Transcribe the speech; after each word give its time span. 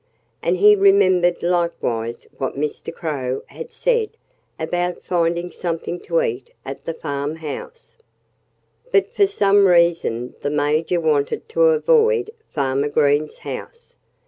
And 0.41 0.57
he 0.57 0.75
remembered 0.75 1.43
likewise 1.43 2.25
what 2.39 2.57
Mr. 2.57 2.91
Crow 2.91 3.43
had 3.49 3.71
said 3.71 4.09
about 4.57 5.03
"finding" 5.03 5.51
something 5.51 5.99
to 5.99 6.23
eat 6.23 6.49
at 6.65 6.85
the 6.85 6.93
farmhouse. 6.95 7.97
But 8.91 9.13
for 9.13 9.27
some 9.27 9.67
reason 9.67 10.33
the 10.41 10.49
Major 10.49 10.99
wanted 10.99 11.47
to 11.49 11.65
avoid 11.65 12.31
Farmer 12.49 12.89
Green's 12.89 13.35
house. 13.45 13.95